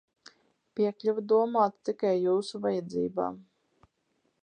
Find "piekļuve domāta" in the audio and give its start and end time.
0.79-1.87